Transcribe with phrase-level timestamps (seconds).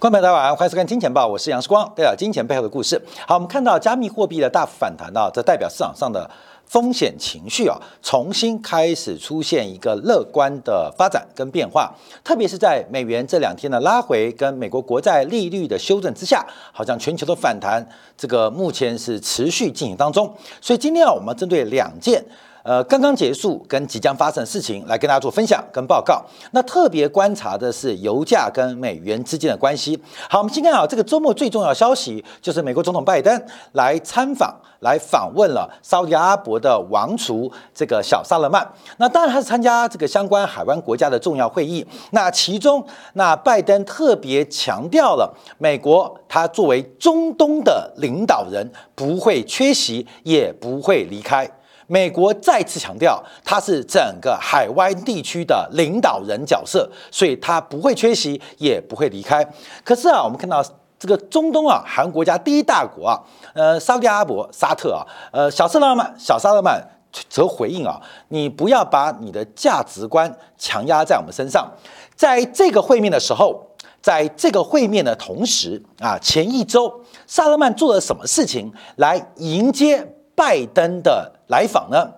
[0.00, 2.98] 观众朋友大家晚上好，欢迎收看《金钱报》，我是杨世光，带表金钱背后的故事。
[3.26, 6.30] 好，我们看到加密货币的大幅反弹啊，这代表市场上的
[6.64, 11.94] 风险情绪啊，重新开始出现一个乐观的发展跟变化。
[12.24, 17.86] 特别是在美元这两天的拉回，跟美国国债利率的修正之下，好像全球的反弹，
[18.16, 20.34] 这个目前是持续进行当中。
[20.62, 22.24] 所以今天啊，我们针对两件。
[22.62, 26.22] 呃，刚刚结束跟即将发生的事情来跟大家做分享跟报告。
[26.52, 30.00] 那特别观察的是油价跟美元之间的关系。
[30.28, 33.42] 好，我们今天啊，这个周末最重要的消息就是美国总统拜登
[33.72, 38.66] 来参访，来访问了沙特阿拉伯的王储这个小萨勒曼。
[38.98, 41.86] 那当然他是参加这个相关海湾国家的重要会议。
[42.10, 42.84] 那其中，
[43.14, 51.50] 那拜登特别强调了美国他作为中东的领导人不会缺席，也不会离开。
[51.90, 59.44] 美国再次强调，他是整个海湾地区的领导人角色，所以他不会缺席，也不会离开。
[59.82, 60.64] 可是啊，我们看到
[61.00, 63.20] 这个中东啊，韩国家第一大国啊，
[63.54, 66.80] 呃，沙特阿拉伯、沙特啊，呃，小萨勒曼、小萨勒曼
[67.28, 71.68] 则回应啊，你不要把你的价值观强压在我们身上。
[72.14, 73.66] 在这个会面的时候，
[74.00, 80.06] 在这个会面的同时啊，前一周萨勒曼做了什么事情来迎接？
[80.40, 82.10] 拜登的来访呢，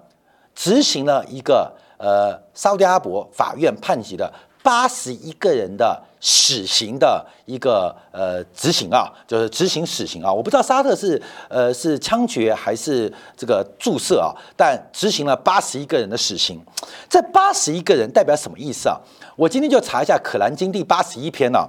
[0.55, 10.33] 执行了一个呃，沙特阿拉伯法院判决的八十一个人的死刑的一个呃执行啊，就是执行死刑啊。
[10.33, 16.65] 我不知道沙特是呃是枪决还是这个注射啊，但执行了八十一个人的死刑。
[17.11, 18.97] 这八十一个人代表什么意思啊？
[19.35, 21.69] 我今天就查一下《可兰经》第八十一篇呢。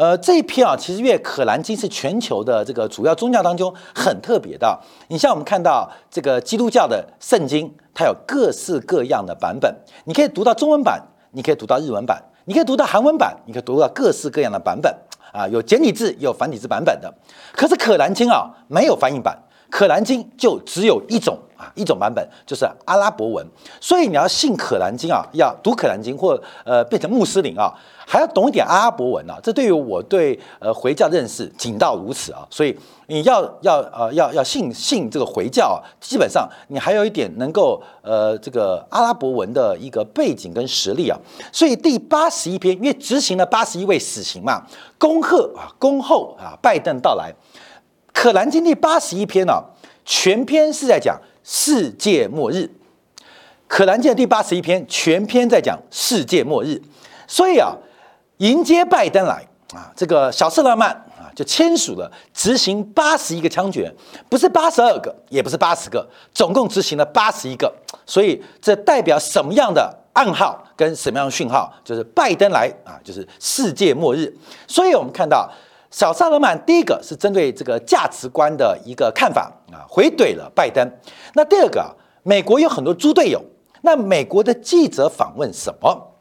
[0.00, 4.80] 呃，这一篇啊，其实因为《可兰经》是全球的这个主要宗教当中很特别的。
[5.08, 9.70] 你像我们看到这个基督教的圣经，它有各式各样的版本，
[10.06, 14.90] 你可以读到中文版，你可以读到日文版，你可以读到韩文版，你可以读到各式各样的版本
[15.34, 17.12] 啊，有简体字，有繁体字版本的。
[17.52, 21.38] 可是《可兰经》啊，没有翻译版，《可兰经》就只有一种
[21.74, 23.46] 一种版本就是阿拉伯文。
[23.80, 27.72] 所以你要信《可兰经》啊，要读《可兰经》或呃变成穆斯林啊。
[28.06, 32.76] 还要懂一点阿拉伯文啊，这对于我对呃回教认识仅到如此啊，所以
[33.06, 41.16] 你要要呃要要信信这个回教啊，基本上你还有一点能够呃这个阿拉伯文的一个背景跟实力啊，
[41.52, 44.66] 所以第八十一篇，因为执行了八十一位死刑嘛，
[44.98, 47.32] 恭贺啊恭候啊拜登到来，
[48.12, 49.62] 可兰经第八十一篇呢，
[50.04, 51.16] 全篇是在讲
[51.52, 52.70] 世界末日，
[53.66, 56.80] 可兰经第八十一篇全篇在讲世界末日，
[57.26, 57.76] 所以啊。
[58.38, 63.94] 迎接拜登来啊，这个小瑟勒曼啊就签署了执行八十一个枪决，
[64.30, 67.70] 不是八十二个，也不是八十个，总共执行了八十一个。
[68.06, 71.70] 所以这代表什么样的暗号跟什么样的讯号？
[71.84, 74.34] 就是拜登来啊，就是世界末日。
[74.66, 75.46] 所以我们看到
[75.90, 80.88] 小萨勒曼第一个是针对这个价值观的一个看法啊，回怼了拜登。
[81.34, 83.42] 那第二个，美国有很多猪队友，
[83.82, 86.14] 那美国的记者访问什么？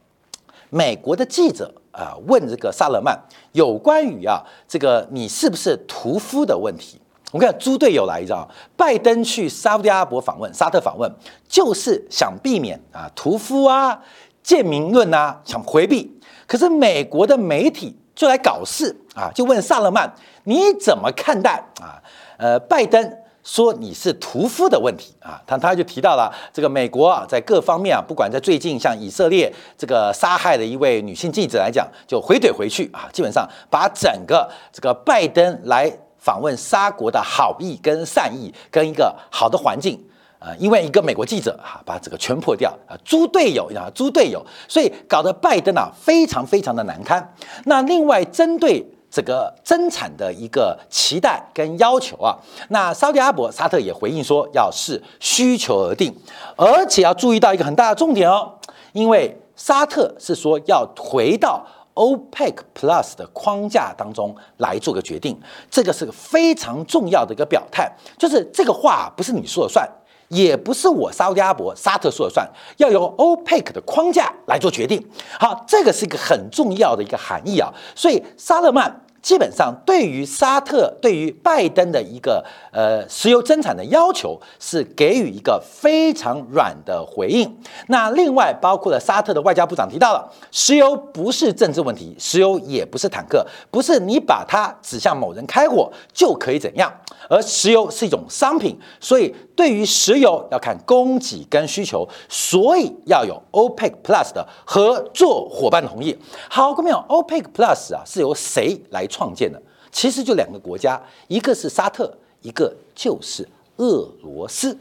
[0.70, 1.74] 美国的记者。
[1.92, 3.20] 啊，问这个萨勒曼
[3.52, 7.02] 有关于啊这个你是不是屠夫的问题。
[7.32, 8.48] 我们看猪队友来着，
[8.78, 11.12] 拜登去沙特阿拉伯访问，沙特访问
[11.50, 14.02] 就是想避免啊屠夫啊
[14.42, 16.18] 贱民论啊，想回避。
[16.48, 20.14] 可是美国的媒体就来搞事啊，就问萨勒曼
[20.44, 21.96] 你怎么看待啊？
[22.38, 23.18] 呃，拜登。
[23.42, 39.98] 说你是屠夫的问题啊，他他就提到了这个美国啊，在各方面啊，不管在最近像以色列这个杀害的一位女性记者来讲，就回怼回去啊，基本上把整个这个拜登来访问沙国的好意跟善意跟一个好的环境
[40.40, 47.34] 啊，因为一个美国记者哈，把这个全破掉啊，猪队友啊，猪队友，所以搞得拜登啊非常非常的难堪。
[47.66, 48.86] 那另外针对。
[49.12, 56.16] 这个增产的一个期待跟要求啊，那沙特阿伯、沙特也回应说，要视需求而定，
[56.56, 58.54] 而且要注意到一个很大的重点哦，
[58.94, 65.36] 因为沙特是说要回到 OPEC Plus 的框架当中来做个决定，
[65.72, 69.90] 这个是个非常重要的一个表态，就是这个话不是你说了算。
[70.30, 72.48] 也不是我沙特阿伯、沙特说了算，
[72.78, 75.06] 要由 OPEC 的框架来做决定。
[75.40, 77.72] 好，这个是一个很重要的一个含义啊。
[77.96, 87.58] 所以沙勒曼基本上对于沙特、对于拜登的一个呃石油增产的要求，是给予一个非常软的回应。
[87.88, 96.92] 那另外包括了沙特的外交部长提到了，石油不是政治问题，石油也不是坦克，不是你把它指向某人开火就可以怎样。
[97.30, 106.18] 而石油是一种商品，所以对于石油要看供给跟需求，所以要有 OPEC Plus 的合作伙伴同意。
[106.50, 109.62] 好，各位朋友，OPEC Plus 啊是由谁来创建的？
[109.92, 112.12] 其实就两个国家，一个是沙特，
[112.42, 113.48] 一个就是
[113.78, 114.78] 俄罗斯。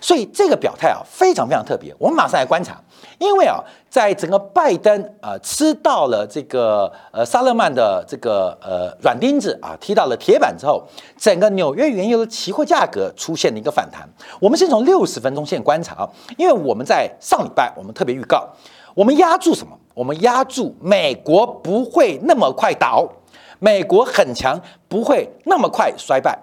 [0.00, 1.94] 所以这个表态啊，非常非常特别。
[1.98, 2.80] 我们马上来观察，
[3.18, 3.58] 因为啊，
[3.88, 10.86] 在整个拜登啊吃到了这个呃萨勒曼的这个呃软钉子啊，踢到了铁板之后，
[11.16, 14.06] 整个纽约原油的期货价格出现了一个反弹。
[14.38, 18.46] 我们先从六十分钟线观察啊，因为我们在上礼拜我们特别预告，
[18.94, 19.76] 我们压住什么？
[19.94, 23.06] 我们压住美国不会那么快倒，
[23.62, 26.36] 美国很强，不会那么快衰败。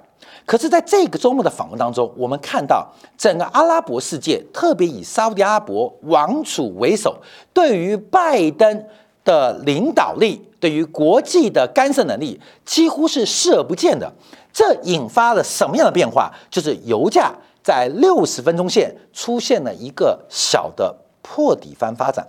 [0.45, 2.87] 可是，在这个周末的访问当中，我们看到
[3.17, 7.17] 整个阿拉伯世界，特别以沙特阿拉伯王储为首，
[7.53, 8.85] 对于拜登
[9.25, 14.09] 的领导力，对于国际的干涉能力，几乎是视而不见的。
[14.53, 16.33] 这引发了什么样的变化？
[16.49, 22.25] 就是油价在六十分钟线出现了一个小的破底翻发展。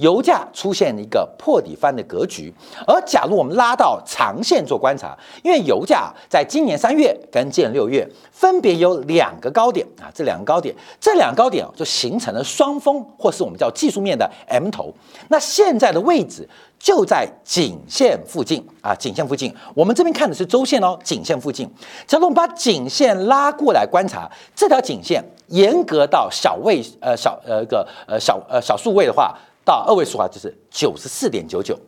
[0.00, 2.52] 油价出现了一个破底翻的格局，
[2.86, 14.92] 而假如我们拉到长线做观察，因为油价在今年三月跟今年六月分别有两个高点啊，这两个高点，这两个高点就形成了双峰，或是我们叫技术面的 M 头。
[15.28, 16.48] 那现在的位置
[16.78, 19.54] 就在颈线附近啊，颈线附近。
[19.74, 21.70] 我们这边看的是周线哦，颈线附近。
[22.06, 29.36] 假如我们把颈线拉过来观察，这条颈线严格到小位呃小呃个呃小呃小数位的话。
[29.64, 31.78] 到二位数啊，就是九十四点九九，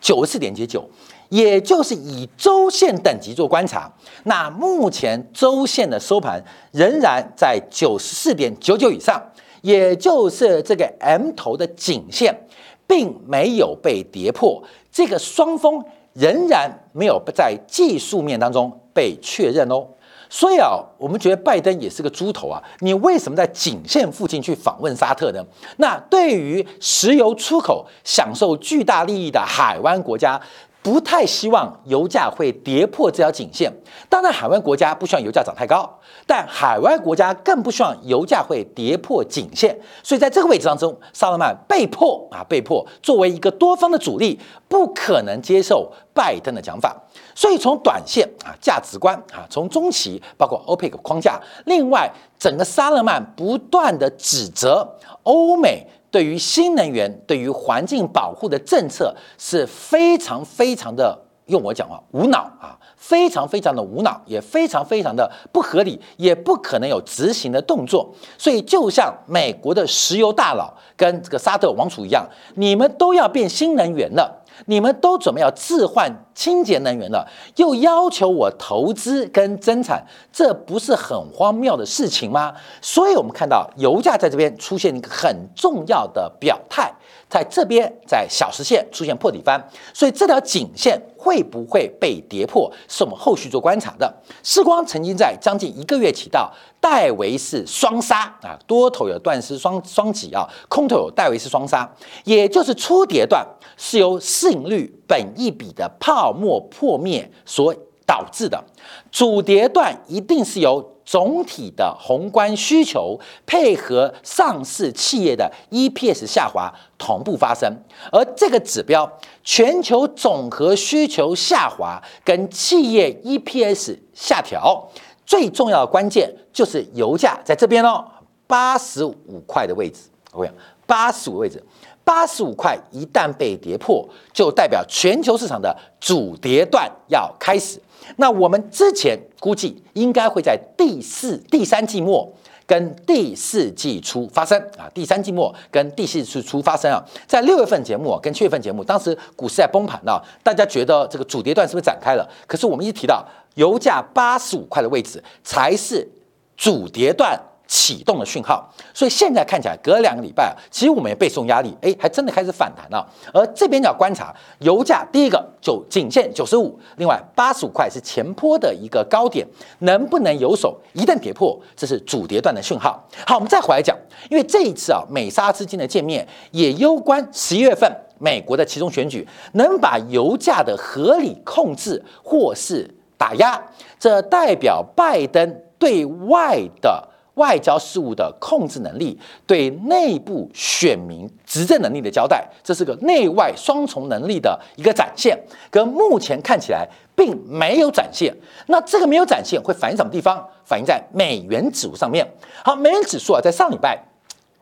[0.00, 0.88] 九十四点九九，
[1.28, 3.92] 也就是以周线等级做观察。
[4.24, 6.42] 那目前周线的收盘
[6.72, 9.20] 仍然在九十四点九九以上，
[9.62, 12.46] 也就是这个 M 头的颈线
[12.86, 14.62] 并没有被跌破，
[14.92, 19.86] 这个双峰仍然没有在技术面当中被确认哦。
[20.28, 22.62] 所以啊，我们觉得拜登也是个猪头啊！
[22.80, 25.44] 你为什么在颈线附近去访问沙特呢？
[25.76, 30.40] 那对于石油出口享受巨大利益的海湾国家，
[30.86, 33.72] 不太希望油价会跌破这条颈线。
[34.08, 35.98] 当然，海湾国家不希望油价涨太高，
[36.28, 39.76] 但海湾国家更不希望油价会跌破颈线。
[40.04, 44.38] 所以在这个位置当中，萨勒曼被迫啊，被迫作为一个多方的主力，
[44.68, 46.96] 不可能接受拜登的讲法。
[47.34, 52.08] 所以从短线啊价值观啊，从中期包括 OPEC 框架，另外
[52.38, 54.88] 整个萨勒曼不断的指责
[55.24, 55.84] 欧美
[56.16, 61.14] 对于新能源、对于环境保护的政策是非常非常的，
[61.44, 68.10] 用我讲话无脑啊，非常非常的无脑，也非常非常的不合理，也不可能有执行的动作。
[68.38, 74.42] 所以就像美国的石油大佬跟这个沙特王储一样，你们都要变新能源了。
[74.64, 82.54] 你们都准备要置换清洁能源了，又要求我投资跟增产，这不是很荒谬的事情吗？
[82.80, 86.92] 所以，我们看到油价在这边出现一个很重要的表态。
[87.28, 89.60] 在这边，在小时线出现破底翻，
[89.92, 94.14] 所以这条颈线会不会被跌破，是我们后续做观察的。
[94.44, 101.90] 世光曾经在将近一个月提到戴维斯双杀啊，多头有断丝双双击啊，空头有戴维斯双杀，
[102.24, 103.44] 也就是初跌段
[103.76, 107.74] 是由市盈率本一比的泡沫破灭所
[108.06, 108.62] 导致的，
[109.10, 110.95] 主跌段一定是由。
[111.06, 117.72] 总体的宏观需求配合上市企业的 EPS 下滑同步发生，
[118.10, 119.10] 而这个指标
[119.44, 124.86] 全球总和需求下滑跟企业 EPS 下调，
[125.24, 128.04] 最重要的关键就是油价在这边哦，
[128.48, 130.00] 八十五块的位置。
[130.32, 130.52] 我讲
[130.86, 131.62] 八十五位置，
[132.04, 137.80] 八十五块一旦被跌破，就代表全球市场的主跌段要开始。
[138.16, 142.32] 那我们之前估计应该会在第四、第三季末
[142.66, 152.28] 跟第四季初发生啊，第三季末跟第四季初发生啊，在六月份节目跟七月份节目，当时股市在崩盘啊，大家觉得这个主跌段是不是展开了？
[152.46, 156.08] 可是我们一提到油价八十五块的位置才是
[156.56, 157.40] 主跌段。
[157.66, 163.04] 启动的讯号，所以现在看起来隔两个礼拜啊，其实我们也背诵压力，哎，还真的开始反弹了。
[163.32, 169.46] 而这边要观察油价，第一个就颈线九十五，另外八十五块是前坡的一个高点，
[169.80, 170.78] 能不能有手？
[170.92, 173.04] 一旦跌破，这是主跌段的讯号。
[173.26, 173.96] 好，我们再回来讲，
[174.30, 183.60] 因为这一次啊，美沙之间的见面也攸关十一月份美国的其中选举，能把油价的合理控制或是打压，
[183.98, 187.08] 这代表拜登对外的。
[187.36, 195.38] 外交事务的控制能力，对内部选民执政能力的交代，这是个内外双重能力的一个展现，
[195.70, 198.34] 跟目前看起来并没有展现。
[198.66, 200.46] 那这个没有展现，会反映什么地方？
[200.64, 202.26] 反映在美元指数上面。
[202.64, 204.02] 好，美元指数啊，在上礼拜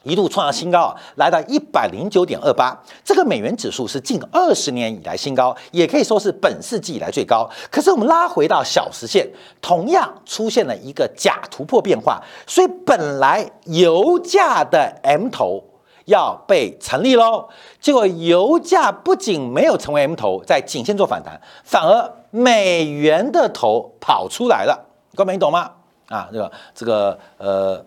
[0.05, 7.49] 一度创下新高，来到一百零九点二八，这个美元指数是近二十年以来新高，也可以说是本世纪以来最高。
[7.71, 9.29] 可是我们拉回到小时线，
[9.61, 15.65] 同样出现了一个假突破变化，所以本来油价的 M 头
[16.05, 17.49] 要被成立喽，
[17.81, 25.71] 结果油价不仅没有成为 M 头，在颈线做反弹，反而美元的头跑出来了，各位你懂吗？
[26.09, 27.83] 啊，这个这个呃，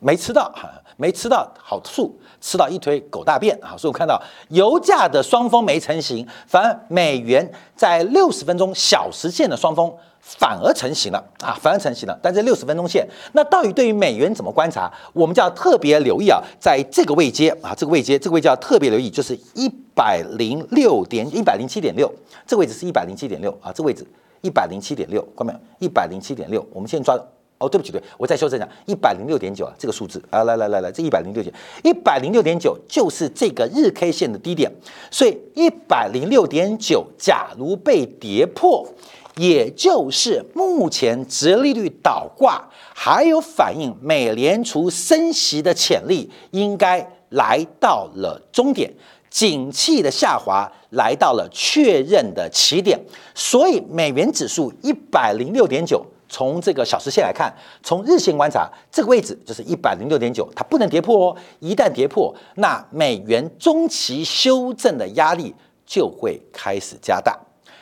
[0.00, 0.68] 没吃到哈。
[0.96, 3.74] 没吃到好处，吃到一堆狗大便啊！
[3.76, 12.18] 所以我看到油价的双峰没成型，反而美元在六十分钟小时线的双峰反而成型了啊，反而成型了。
[12.22, 14.92] 但这六十分钟线，那到底对于美元怎么观察？
[15.12, 22.12] 我们就要特别留意啊，在这个位阶啊，这个位阶，这个位置要特别留意，就是一百零六点一百零七点六，
[22.46, 24.06] 这个位置是一百零七点六啊，这个位置
[24.40, 25.58] 一百零七点六，看到没有？
[25.78, 27.18] 一百零七点六，我们先抓。
[27.62, 31.54] 哦，对不起，对我再修正一下，一百零六点九啊，这个数字啊，来来来来，这一百零六点，
[31.84, 34.70] 一百零六点九就是这个日 K 线的低点，
[35.10, 38.86] 所以一百零六点九，假如被跌破，
[39.36, 48.92] 也就是目前直利率倒挂，还有反映美联储升息的潜力，应该来到了终点，
[49.30, 52.98] 景气的下滑来到了确认的起点，
[53.34, 56.04] 所以美元指数一百零六点九。
[56.32, 61.36] 从这个小时线来看，从日线观察，这个位置就是一百零六点九，它不能跌破哦。
[61.60, 67.38] 一旦跌破，那美元中期修正的压力就会开始加大，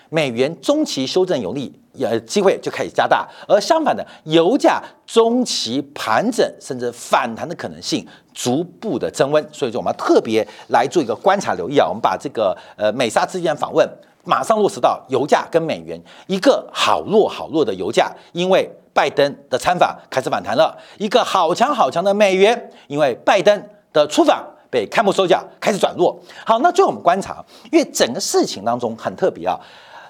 [0.09, 3.29] 美元中期修正有利，呃，机会就开始加大。
[3.47, 8.05] 而相反的，油价中期盘整甚至反弹的可能性
[8.35, 9.41] 逐步的增温。
[9.53, 11.87] 所以说，我们要特别来做一个观察留意啊。
[11.87, 13.89] 我们把这个呃美沙之间访问。
[14.31, 26.17] 马上落实到油价跟美元一个好弱好弱的油价，因为拜登的参访开始反弹了；一个好强好强的美元，因为拜登的出访被开幕收脚开始转弱。
[26.47, 29.59] 好，那最后我们观察，因为整个事情当中很特别啊，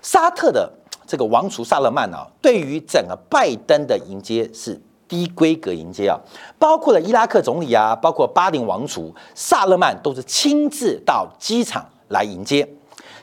[0.03, 0.71] 沙特的
[1.07, 6.21] 这个王储萨勒曼啊，对于整个拜登的迎接是低规格迎接啊，
[6.59, 12.69] 包括了伊拉克总理啊，包括巴林王储萨勒曼都是亲自到机场来迎接。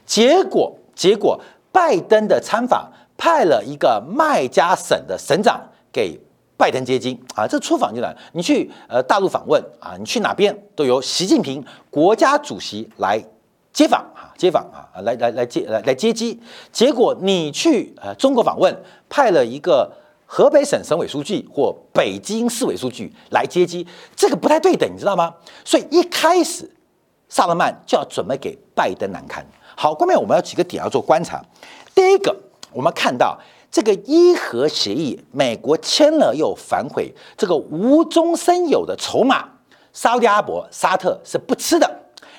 [0.05, 1.39] 结果，结果，
[1.71, 5.61] 拜登的参访派了一个麦加省的省长
[5.91, 6.19] 给
[6.57, 13.23] 拜登接机啊，这出访就来，你去呃大陆访问啊，你去哪边都由习近平国家主席来
[13.71, 16.41] 接访啊，接访啊，来来来接来来接机。
[16.71, 18.75] 结果你去呃中国访问，
[19.07, 19.91] 派了一个
[20.25, 23.85] 河北省省委书记或北京市委书记来接机，
[24.15, 25.31] 这个不太对等，你知道吗？
[25.63, 26.67] 所以一开始
[27.29, 29.45] 萨勒曼就要准备给拜登难堪。
[29.79, 31.39] 好，后面我们要几个点要做观察。
[31.93, 32.35] 第一个，
[32.73, 33.37] 我们看到
[33.69, 39.47] 这个伊核协议，美国签了又反悔，这个无中生有的筹码，
[39.93, 41.87] 沙特阿伯、沙特是不吃的。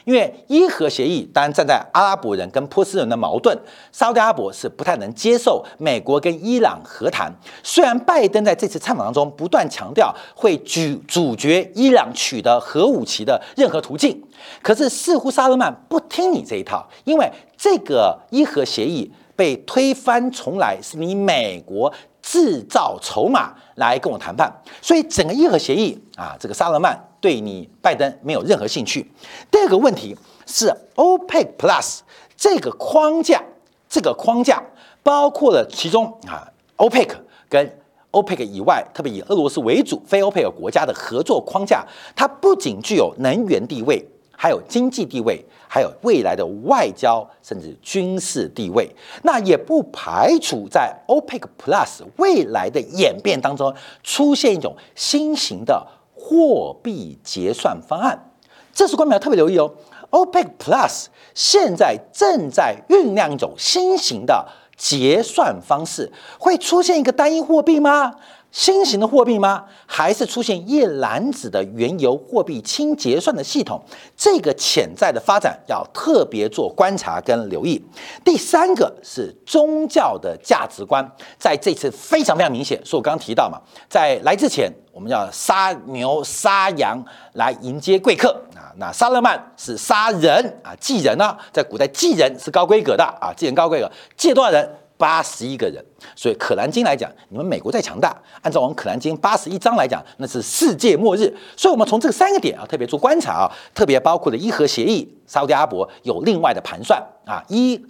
[0.09, 3.55] 因为伊核协议，当然站在阿拉伯人跟波斯人的矛盾，
[3.93, 7.31] 沙特阿拉伯是不太能接受美国跟伊朗和谈。
[7.63, 14.19] 虽然拜登在这次参访当中不断强调会拒阻绝伊朗取得核武器的任何途径，
[14.63, 21.93] 可是似乎沙勒曼不听你这一套，因为这个伊核协议被推翻重来，是你美国
[22.31, 26.95] 制造筹码来跟我谈判，所以整个伊核协议啊，这个沙勒曼。
[27.21, 29.11] 对你拜登没有任何兴趣。
[29.51, 30.15] 第二个问题
[30.47, 32.01] 是 OPEC Plus
[32.37, 33.43] 这个框架，
[33.89, 34.63] 这个框架
[35.03, 37.09] 包括了其中啊 OPEC
[37.49, 37.79] 跟
[38.13, 44.07] OPEC 以外，特别以俄罗斯为主非 OPEC 国家的合作框架，它不仅具有能源地位，
[44.41, 48.89] 还有经济地位，还有未来的外交甚至军事地位。
[49.25, 55.85] 那也不排除在 OPEC Plus 未来的演变当中出现一种新型的。
[56.21, 58.33] 货币结算方案，
[58.75, 59.73] 这是官媒要特别留意哦。
[60.11, 68.17] OPEC Plus 现在正在酝酿一种新型的结算方式，会出现一个单一货币吗？
[68.51, 69.65] 新型的货币吗？
[69.87, 73.81] 还是出现一篮子的原油货币清结算的系统？
[74.17, 77.83] 这个潜在的发展要特别做观察跟留意。
[78.25, 81.07] 第三个是宗教的价值观，
[81.39, 82.81] 在这次非常非常明显。
[82.85, 86.99] 所以我刚刚提到嘛，在来之前，我们要杀牛杀羊
[87.35, 88.73] 来迎接贵客啊。
[88.77, 94.69] 那萨勒曼是杀人啊，祭人呢，在古代祭人是高规格的啊，祭人高规格，祭多少人？
[94.99, 95.83] 八十一个人。
[96.15, 101.35] 所以可兰经来讲，你们美国再强大，按照我们可兰经八十一章来讲，那是世界末日。
[101.57, 107.81] 所以，我们从这三个点啊，特别做观察啊，特别包括了伊核协议，沙特阿伯有另外的盘算啊，伊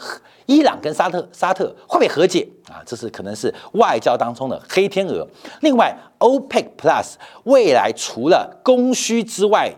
[0.46, 2.80] 伊朗跟沙特沙特会不会和解啊？
[2.86, 5.26] 这是可能是外交当中的黑天鹅。
[5.60, 9.70] 另外，OPEC Plus 未来除了供需之外，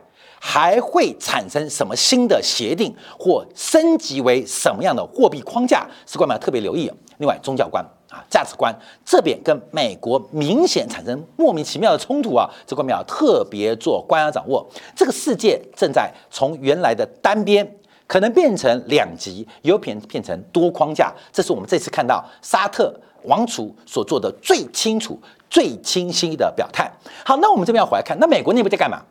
[0.42, 5.86] 还会产生什么新的协定，或升级为什么样的货币框架？
[6.06, 6.90] 是官们要特别留意。
[7.18, 14.66] 另外，宗教观啊，价值观这边跟美国明显产生莫名其妙的冲突啊，这官们要特别做观察掌握。
[14.96, 21.12] 这个世界正在从原来的单边，可能变成两极，有变变成多框架。
[21.30, 25.20] 这是我们这次看到沙特王储所做的最清楚、
[25.50, 26.90] 最清晰的表态。
[27.26, 29.02] 好，那我们这边要回来看，那美国内部在干嘛？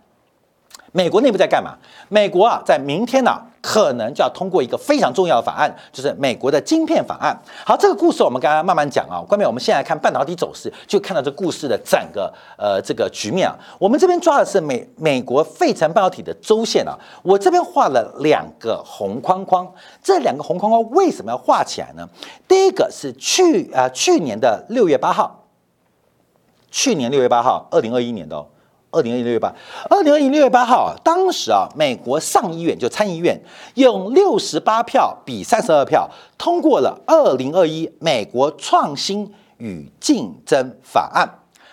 [0.92, 1.76] 美国内部在干嘛？
[2.08, 7.38] 美国啊，在明天呢，可能就要通过一个非常重要的法案，就是美国的晶片法案。
[7.64, 9.22] 好，这个故事我们刚刚慢慢讲啊。
[9.28, 13.56] 关面我们现在看半导体走势，就看到这故事的整个呃这个局面啊。
[13.78, 16.98] 我们这边抓的是美美国费城半导体的周线啊。
[17.22, 22.08] 我这边画了两个红框框，这两个红框框为什么要画起来呢？
[22.48, 25.44] 第一个是去啊去年的六月八号，
[26.72, 28.44] 去年六月八号，二零二一年的。
[28.92, 29.54] 二零二一六月八，
[29.90, 33.40] 二零二一六月八号，当时啊，美国上议院就参议院
[33.76, 41.30] 用六十八票比三十二票通过了二零二一美国创新与竞争法案。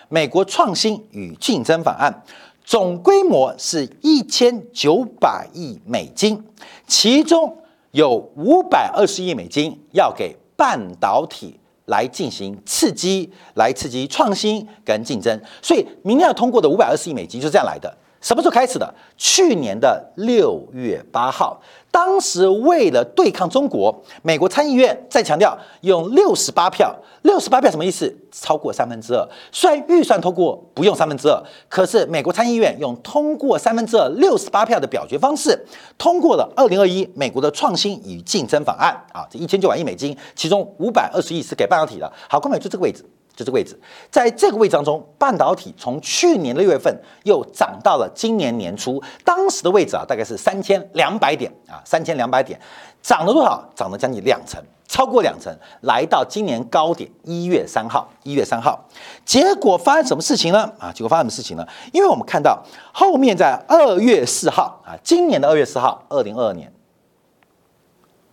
[0.09, 2.23] 美国创新与竞争法案
[2.65, 6.45] 总规模是一千九百亿美金，
[6.87, 7.57] 其中
[7.93, 11.59] 有五百二十亿美金要给半导体。
[11.87, 17.97] 来进行刺激，来刺激创新跟竞争，所以明天要通过的五百二十亿美金就是这样来的。
[18.27, 18.93] 什么时候开始的？
[19.17, 21.63] 去年的六月八号。
[21.93, 26.93] 当时为了对抗中国，美国参议院再强调用六十八票，
[27.23, 28.13] 六十八票什么意思？
[28.33, 29.25] 超过三分之二。
[29.53, 35.57] 虽然预算通过不用三分之二，可是美国参议院用通过三分之二六十八票的表决方式，
[35.97, 42.13] 通过了二零二一美国的创新与竞争法案啊，这一千九百亿美金，其中五百二十亿是给半导体的。
[42.29, 43.05] 好，关美就这个位置。
[43.37, 43.79] 就这个位置，
[44.11, 52.59] 在这个位置当中，半导体从去年六月份又涨到了今年年初，当时的位置啊，大概是三千两百点啊，三千两百点，
[53.03, 53.63] 涨了多少？
[53.75, 58.83] 涨了将近两成，超过两成，来到今年高点一月三号，一月三号，
[59.27, 60.73] 结果发生什么事情呢？
[60.79, 61.67] 啊，结果发生什么事情呢？
[61.93, 66.73] 因为我们看到后面在二月四号啊，今年的二月四号，二零二二年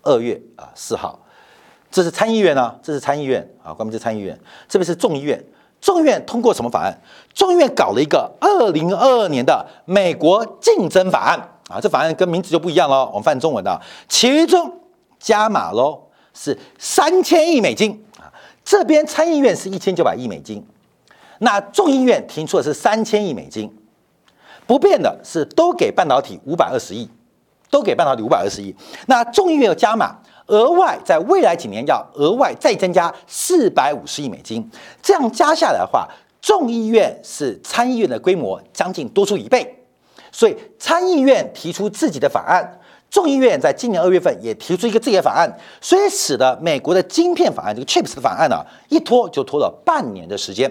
[0.01, 1.19] 二月啊四号。
[1.93, 4.35] 这是参议院呢，这是参议院啊，关门这参议院，
[4.67, 5.39] 这边是众议院，
[5.79, 6.99] 众议院通过什么法案？
[7.35, 11.37] 众议院搞了一个二零二二年的美国竞争法案
[11.69, 13.79] 啊，这法案跟名字就不一样喽，我们翻中文的，
[14.09, 14.73] 其中
[15.19, 16.01] 加码喽
[16.33, 18.33] 是三千亿美金啊，
[18.65, 20.65] 这边参议院是一千九百亿美金，
[21.37, 23.71] 那众议院提出的是三千亿美金，
[24.65, 27.07] 不变的是都给半导体五百二十亿，
[27.69, 28.75] 都给半导体五百二十亿，
[29.05, 30.17] 那众议院要加码。
[30.47, 34.69] 额外在未来几年要额外再增加四百五十亿美金，
[35.01, 36.07] 这样加下来的话，
[36.41, 39.83] 众议院是参议院的规模将近多出一倍，
[40.31, 42.79] 所以参议院提出自己的法案，
[43.09, 50.69] 众议院在今年二月份也提出一个自己的法案，所以使得美国的晶片法案这个 Chips 的法案呢，一拖就拖了半年的时间。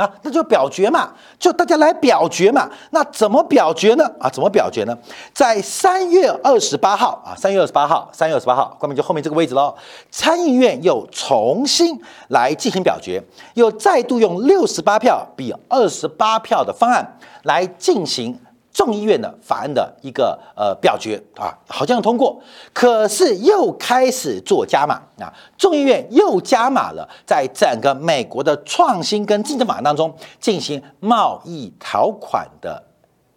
[0.00, 2.66] 啊，那就表决嘛，就大家来表决嘛。
[2.90, 4.10] 那怎么表决呢？
[4.18, 4.96] 啊，怎么表决呢？
[5.34, 9.74] 在三月二十八号啊，三月二十八号，三月二十八号，关门就后面这个位置喽。
[10.10, 18.40] 参议院又重新来进行表决，又再度用六十八票比二十八票的方案来进行。
[18.72, 22.40] 众议院的法案的一个呃表决啊，好像通过，
[22.72, 32.82] 可是又开始做加码啊，众议院又加码了，在整个美国的创新跟竞争法案当中进行贸易条款的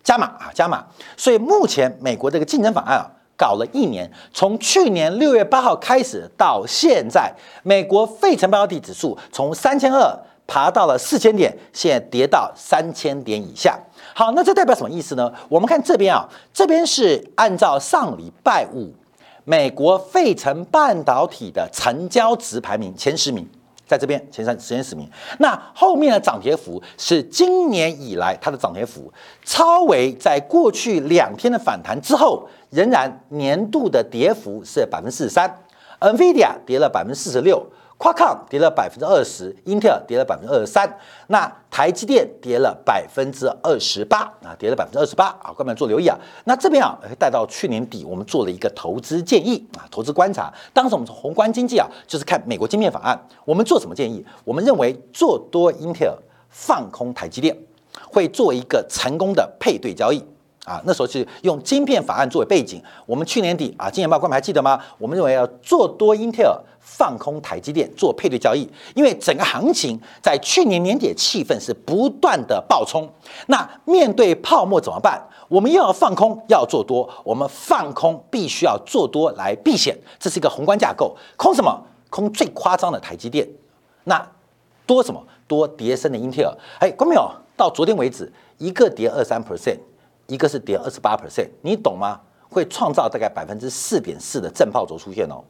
[0.04, 0.86] 加码啊加码，
[1.18, 10.16] 所以目前美国这个竞争法案啊搞了一年，从去年六月八号开始到现在，美国费城半导体指数从三千二
[10.46, 13.80] 爬到了四千点，现在跌到三千点以下。
[14.14, 15.34] 好，那这代表什么意思呢？
[15.50, 18.94] 我们看这边啊，这边是按照上礼拜五
[19.44, 23.48] 美国费城半导体的成交值排名前十名，
[23.88, 25.10] 在这边前三前十名。
[25.40, 29.12] 那后面的涨跌幅是今年以来它的涨跌幅，
[29.44, 35.60] 超为在过去两天的反弹之后，仍然年度的跌幅是百分之四十三
[36.00, 37.66] ，NVIDIA 跌了百分之四十六
[38.04, 40.94] Qualcomm 跌了百分之二十英特尔跌了百分之二十三，
[41.28, 46.20] 那台积电跌了百分之二十八啊，跌了百分之二十八啊，各位做留意啊。
[46.44, 50.54] 那这边啊，带到去年底，我们做了一个投资建议啊，投资观察。
[50.74, 54.26] 当时我们从宏观经济啊，就是看美国晶片法案，我们做什么建议？
[54.44, 56.18] 我们认为做多英特尔
[56.50, 57.58] 放空台积电，
[58.12, 60.22] 会做一个成功的配对交易。
[60.66, 62.82] 啊，那时候是用晶片法案作为背景。
[63.06, 64.80] 我们去年底啊，金研报官还记得吗？
[64.98, 68.70] 我们认为要做多英特尔，放空台积电，做配对交易。
[68.96, 73.10] 因为整个行情在去年年底的气氛是不断的爆冲。
[73.48, 75.22] 那面对泡沫怎么办？
[75.50, 77.08] 我们又要放空，要做多。
[77.26, 81.16] 我们放空必须要做多来避险，这是一个宏观架构。
[81.36, 81.84] 空什么？
[82.10, 83.46] 空最夸张的台积电。
[84.06, 84.26] 那
[84.86, 85.22] 多什么？
[85.46, 86.58] 多跌升的英特尔。
[86.80, 87.30] 哎，关没有？
[87.58, 89.78] 到昨天为止，一个跌二三 percent。
[90.34, 92.20] 一个是跌二十八 percent，你懂吗？
[92.50, 95.44] 会创造大概百分之四点四的正报酬出现哦，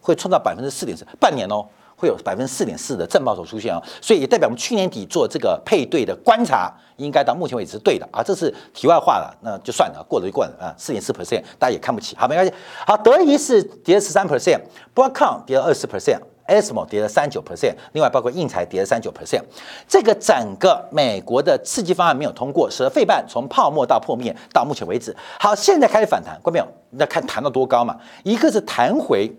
[0.00, 8.22] 会创造百分之四点四，半年哦，会有百分之四点四的正报酬出现哦，所以也代表我们去年底做这个配对的观察，应该到目前为止是对的啊。
[8.22, 10.70] 这是题外话了，那就算了，过了就过了啊。
[10.78, 12.52] 四点四 percent，大家也看不起，好，没关系。
[12.86, 16.20] 好，德仪是跌十三 percent，Broadcom 跌了二十 percent。
[16.48, 19.42] ASML 跌了三九 percent，另外包括印材跌了三九 percent，
[19.86, 26.66] 这个整个美国的刺激方案没有通过，使得费半从泡沫到破灭，到目前为止，好，现在开始反弹，关没有？
[26.90, 27.96] 那看弹到多高嘛？
[28.24, 29.30] 一个是弹回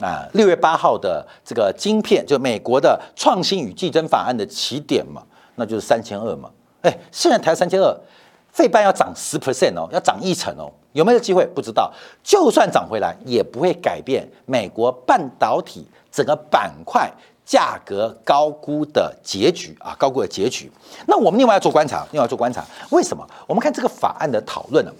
[0.00, 5.22] 啊，六月八号的这个晶片，就美国的创新与竞争法案的起点嘛，
[5.54, 6.50] 那就是三千二嘛。
[6.82, 7.96] 哎，现在抬三千二，
[8.52, 11.44] 费半要涨十 percent 哦，要涨一成哦，有没有机会？
[11.54, 15.86] 不知道，就算涨回来，也不会改变美国半导体。
[16.10, 17.12] 整个板块
[17.44, 20.70] 价格高估的结局啊，高估的结局。
[21.08, 23.28] 那我们另外要做观察，另外做观察，为什么？
[23.48, 24.92] 我们看这个法案的讨论呢？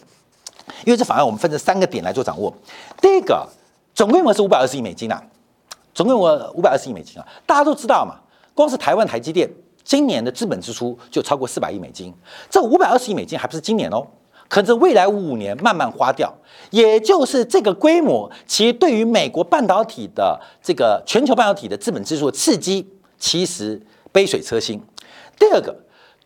[0.84, 2.52] 因为这法案我们分成三个点来做掌握。
[3.00, 3.48] 第一个，
[3.94, 5.22] 总规模是五百二十亿美金啊，
[5.94, 8.16] 总规模五百二十亿美金啊，大家都知道嘛。
[8.52, 9.48] 光是台湾台积电
[9.84, 12.12] 今年的资本支出就超过四百亿美金，
[12.50, 14.04] 这五百二十亿美金还不是今年哦。
[14.48, 16.32] 可是未来五年慢慢花掉，
[16.70, 22.86] 也就是这个规模，其实对于美国半导体的这个全球半导体的资本支出刺激，
[23.18, 23.80] 其实
[24.12, 24.80] 杯水车薪。
[25.38, 25.74] 第二个，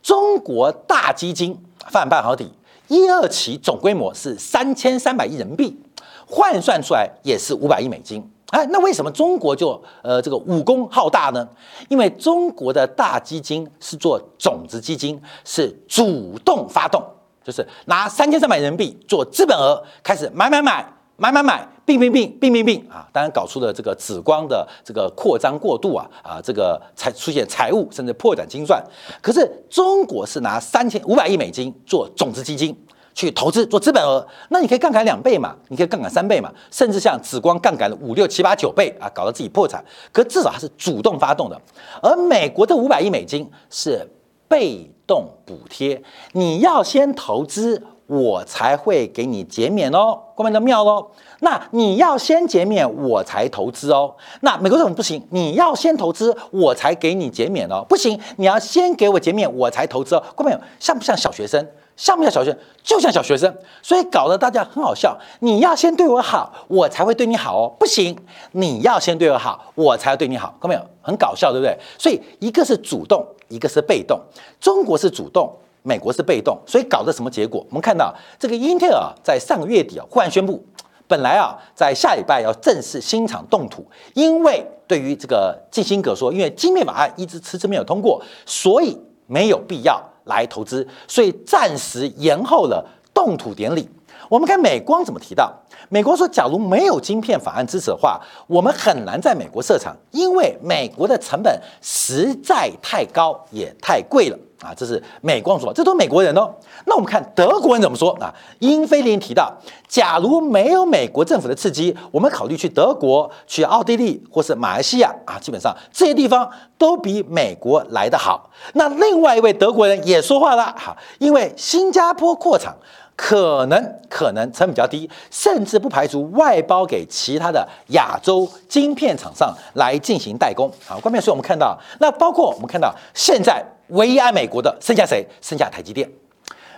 [0.03, 2.53] 中国大基金发展半导体
[2.89, 5.81] 一二期总规模是三千三百亿人民币，
[6.27, 8.23] 换算出来也是五百亿美金。
[8.51, 11.47] 哎，那为什么中国就呃这个武功浩大呢？
[11.89, 17.03] 因为中国的大基金是做种子基金，是主动发动。
[17.49, 23.09] 就是拿三千三百人民币做资本额，开始买买买买买买，并并并并并并啊！
[23.11, 28.85] 当然搞出了这个紫光的这个扩张过度啊啊，这个才出现财务甚至破产清算。
[29.23, 32.77] 可是中国是拿三千五百亿美金做种子基金
[33.15, 39.83] 去投资做资本额，那你可以杠杆两倍嘛，你可以杠杆三倍嘛，甚至像紫光杠杆五六七八九倍啊，搞得自己破产。
[40.13, 41.59] 可至少它是主动发动的，
[42.03, 44.07] 而美国的五百亿美金是。
[44.49, 50.19] 被动补贴，你要先投资，我才会给你减免哦。
[50.35, 54.15] 关门的妙喽，那你要先减免，我才投资哦。
[54.41, 57.85] 那美国政府不行，你要先投资，我才给你减免哦。
[57.89, 60.23] 不行，你要先给我减免，我才投资哦。
[60.35, 61.67] 关门像不像小学生？
[61.99, 62.59] 像不像小学生？
[62.83, 65.15] 就像小学生，所以搞得大家很好笑。
[65.41, 67.77] 你要先对我好，我才会对你好哦。
[67.79, 68.17] 不行，
[68.53, 70.57] 你要先对我好，我才要对你好。
[70.59, 70.81] 看到没有？
[71.03, 71.77] 很搞笑，对不对？
[71.99, 73.23] 所以一个是主动。
[73.51, 74.21] 一个是被动，
[74.61, 75.51] 中国是主动，
[75.83, 77.65] 美国是被动，所以搞的什么结果？
[77.71, 80.63] 我们看到这个英特尔在上个月底啊，忽然宣布，
[81.07, 93.89] 本来啊在下礼拜要正式新厂动土，因为对于这个基辛格说，因为晶片法案一直迟迟没有通过，所以没有必要来投资，所以暂时延后了动土典礼。
[94.29, 95.51] 我们看美光怎么提到，
[95.89, 104.75] 美国说，假如没有晶片法案支持的话，我们很难在美国设厂，因为美国的成本实在太高，也太贵了啊！
[104.77, 106.51] 这是美国人说，这都美国人哦。
[106.87, 108.33] 那我们看德国人怎么说啊？
[108.59, 109.53] 英菲林提到，
[109.87, 118.51] 假如没有美国政府的刺激，我们考虑去德国、去奥地利或是马来西亚啊，基本上这些地方都比美国来得好。
[118.75, 122.75] 那另外一位德国人也说话了，哈，因为新加坡扩厂。
[123.21, 130.71] 可能可能成本较低，甚至不排除外包给其他的亚洲晶片厂商来进行代工。
[130.87, 135.27] 好，关键是我们看到，那包括我们看到现在唯一爱美国的剩下谁？
[135.41, 136.11] 剩下台积电。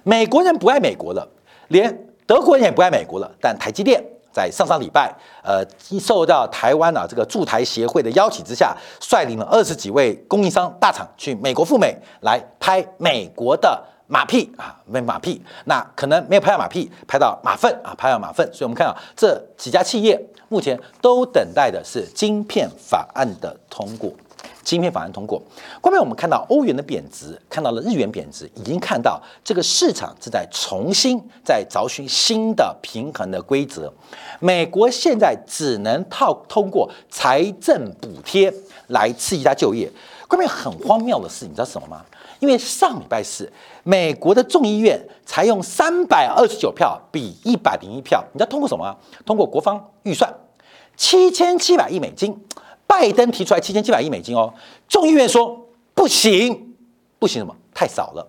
[0.03, 1.29] 美国人不爱美国了，
[1.69, 3.31] 连德国人也不爱美国了。
[3.41, 5.65] 但台积电在上上礼拜，呃，
[6.01, 13.87] 受到台湾啊这个驻台协会的邀请之下，率领了二十几位供应商大厂去美国赴美来拍美国的。
[14.13, 18.45] 马屁啊，没马屁，那可能没有拍到马屁，拍到马粪啊，拍到马粪。
[18.53, 24.11] 所以我们看到这几家企业目前都等待的是晶片法案的通过。
[24.71, 25.43] 芯片法案通过，
[25.83, 33.93] 后面我们看到欧元的贬值，看到了日元贬值，已经看到这个市场正在重新在找寻新的平衡的规则。
[34.39, 38.53] 美国现在只能套通过财政补贴
[38.87, 39.91] 来刺激它就业。
[40.29, 42.05] 后面很荒谬的事，你知道什么吗？
[42.39, 43.53] 因为上礼拜四，
[43.83, 48.97] 美国的众议院采用三百二十九票比一百零一票，你知道通过什么？
[49.27, 50.33] 通过国防预算
[50.97, 52.41] 七千七百亿美金。
[52.91, 54.53] 拜登提出来七千七百亿美金哦，
[54.89, 56.75] 众议院说不行，
[57.21, 57.55] 不行什么？
[57.73, 58.27] 太少了，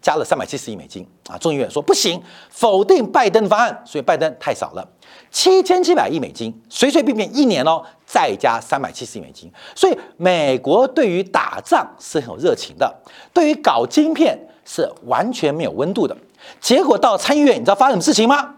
[0.00, 1.36] 加了三百七十亿美金啊！
[1.36, 4.88] 众议院说不行，否定拜登的方案，所以拜登太少了，
[5.32, 13.02] 七千七百亿美金，随随便便一年哦，再加三百七十亿美金，所以美国对于打仗是很有热情的，
[13.34, 16.16] 对于搞晶片是完全没有温度的。
[16.60, 18.54] 结果到参议院，你知道发生什么事情吗？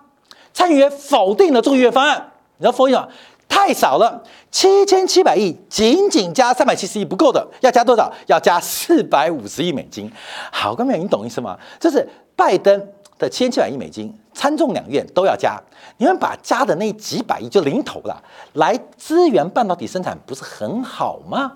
[0.53, 3.09] 参议院否定了众议院方案，你知道否定吗？
[3.51, 8.11] 太少了，七千七百亿，仅仅加三百七十亿不够的，要加多少？
[8.27, 10.11] 要加四百五十亿美金。
[10.51, 11.59] 好，各位，你懂意思吗？
[11.79, 15.61] 这是拜登的七千七百亿美金，参众两院都要加。
[15.99, 18.23] 你们把加的那几百亿就零头了，
[18.55, 21.53] 来支援半导体生产，不是很好吗？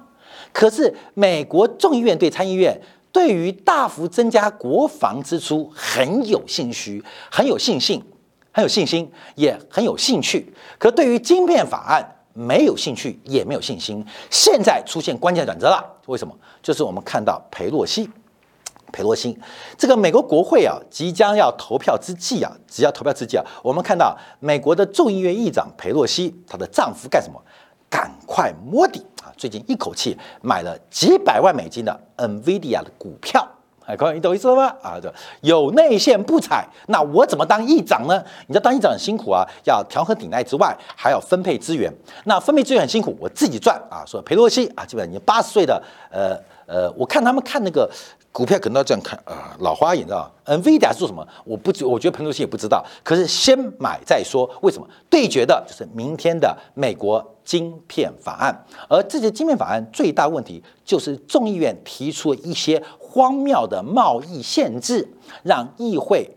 [0.53, 2.79] 可是美国众议院对参议院
[3.13, 8.05] 对于大幅增加国防支出很有兴趣，很有信心。
[8.55, 14.07] 很有信心，也很有兴趣，可对于晶片法案没有兴趣，也没有信心。
[14.31, 16.33] 现在出现关键转折了，为什么？
[16.63, 18.09] 就是我们看到佩洛西，
[18.93, 19.37] 佩洛西
[19.77, 27.43] 这个美国国会啊，即将要投票之际啊，只要投票之际啊，我们看到美国的众议院议长佩洛西，她的丈夫干什么？
[27.91, 29.31] 赶快摸底啊！
[29.37, 33.47] 最近一口气买了几百万美金的 NVIDIA 的股票。
[33.87, 34.75] 哎，各位，你懂意思了吗？
[34.83, 38.23] 啊，对，有内线不踩，那我怎么当议长呢？
[38.47, 41.93] 你知道当议长很辛苦啊，要调和顶戴之外，还要分配资源。
[42.25, 44.03] 那分配资源很辛苦，我自己赚啊。
[44.07, 46.35] 说裴洛西啊，基本上你八十岁的，呃
[46.67, 47.91] 呃，我看他们看那个
[48.33, 51.27] 股票，可能要这样看啊，老花眼知道 NVIDIA 是做什么？
[51.45, 52.83] 我不，我觉得裴洛西也不知道。
[53.03, 54.89] 可是先买再说，为什么？
[55.11, 57.23] 对决的就是明天的美国。
[57.45, 62.83] 晶片法案，而这些晶片法案最大问题就是众议院提出一些
[63.15, 65.09] 荒谬的贸易限制，
[65.45, 66.29] 让议会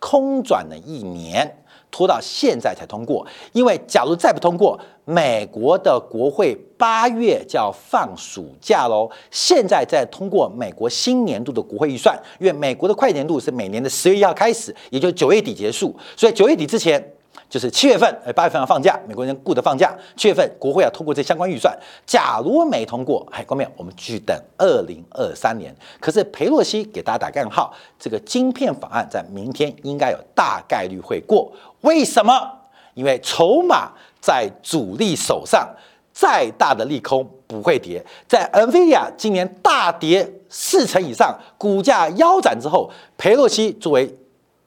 [0.00, 1.58] 空转了一年，
[1.90, 3.26] 拖到现在才通过。
[3.52, 9.10] 因为假如再不通过，美国的国会八月就要放暑假喽。
[9.30, 17.12] 现在在通过美国新年度的国会预算，因为美国的快年度是每年的十月一号开始，也就九月底结束，所以九月底之前。
[17.48, 19.96] 就是七月份，呃，八月份要放假，美国人顾着放假。
[20.16, 21.72] 七月份国会要通过这相关预算，
[22.04, 23.70] 假如没通过，哎，关没有？
[23.76, 25.74] 我们继续等二零二三年。
[26.00, 31.50] 可是佩洛西给大家打个暗号，这个晶片法案在明天应该有大概率会过。
[31.82, 32.34] 为什么？
[32.94, 35.68] 因为筹码在主力手上，
[36.12, 38.04] 再大的利空不会跌。
[38.26, 44.12] 在 NVIDIA 今年大跌四成以上，股价腰斩之后，佩洛西作为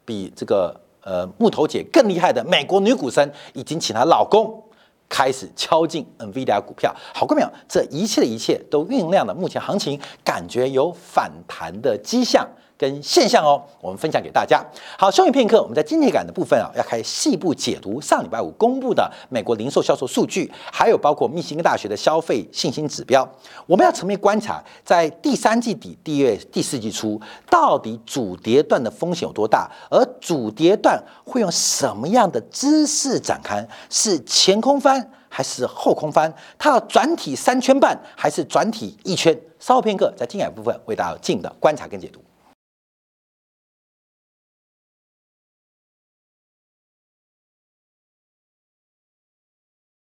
[0.05, 0.79] 比这个。
[1.09, 4.63] 呃，木头姐更厉害的美国女股神已经请她老公
[5.09, 6.95] 开始敲进 NVIDIA 股票。
[7.15, 12.47] 好，过没有，这一切的一切都酝酿了目前行情感觉有反弹的迹象。
[12.79, 14.65] 跟现象哦，我们分享给大家。
[14.97, 23.29] 好，休息片刻，我们在经济感的部分啊，要开细部解读上礼拜五公布的美国零售销售数据，还有包括密歇根大学的消费信心指标。
[23.65, 29.69] 我们要层面观察，在第三季底、第月、第四季初，到底主跌段的风险有多大？
[29.91, 33.67] 而主跌段会用什么样的姿势展开？
[33.89, 36.33] 是前空翻还是后空翻？
[36.57, 39.37] 它要转体三圈半还是转体一圈？
[39.59, 42.21] 稍后片刻，在经感部分为大家进的观察跟解读。